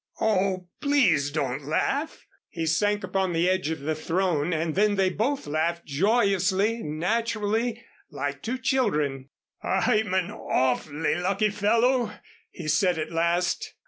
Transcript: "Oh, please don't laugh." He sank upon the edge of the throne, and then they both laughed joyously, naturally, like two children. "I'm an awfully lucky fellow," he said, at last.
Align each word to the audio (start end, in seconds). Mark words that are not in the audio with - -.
"Oh, 0.19 0.67
please 0.81 1.29
don't 1.29 1.67
laugh." 1.67 2.25
He 2.49 2.65
sank 2.65 3.03
upon 3.03 3.33
the 3.33 3.47
edge 3.47 3.69
of 3.69 3.81
the 3.81 3.93
throne, 3.93 4.51
and 4.51 4.73
then 4.73 4.95
they 4.95 5.11
both 5.11 5.45
laughed 5.45 5.85
joyously, 5.85 6.81
naturally, 6.81 7.85
like 8.09 8.41
two 8.41 8.57
children. 8.57 9.29
"I'm 9.61 10.15
an 10.15 10.31
awfully 10.31 11.13
lucky 11.13 11.51
fellow," 11.51 12.13
he 12.49 12.67
said, 12.67 12.97
at 12.97 13.11
last. 13.11 13.75